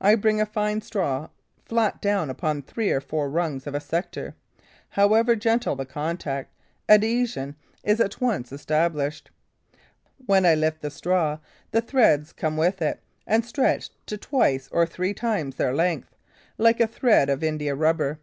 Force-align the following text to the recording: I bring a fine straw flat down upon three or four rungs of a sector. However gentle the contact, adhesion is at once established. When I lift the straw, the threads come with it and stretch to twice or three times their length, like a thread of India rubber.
I 0.00 0.14
bring 0.14 0.40
a 0.40 0.46
fine 0.46 0.80
straw 0.80 1.28
flat 1.66 2.00
down 2.00 2.30
upon 2.30 2.62
three 2.62 2.88
or 2.90 3.02
four 3.02 3.28
rungs 3.28 3.66
of 3.66 3.74
a 3.74 3.80
sector. 3.80 4.34
However 4.88 5.36
gentle 5.36 5.76
the 5.76 5.84
contact, 5.84 6.54
adhesion 6.88 7.54
is 7.84 8.00
at 8.00 8.18
once 8.18 8.50
established. 8.50 9.30
When 10.24 10.46
I 10.46 10.54
lift 10.54 10.80
the 10.80 10.90
straw, 10.90 11.36
the 11.70 11.82
threads 11.82 12.32
come 12.32 12.56
with 12.56 12.80
it 12.80 12.98
and 13.26 13.44
stretch 13.44 13.90
to 14.06 14.16
twice 14.16 14.70
or 14.72 14.86
three 14.86 15.12
times 15.12 15.56
their 15.56 15.74
length, 15.74 16.16
like 16.56 16.80
a 16.80 16.86
thread 16.86 17.28
of 17.28 17.44
India 17.44 17.74
rubber. 17.74 18.20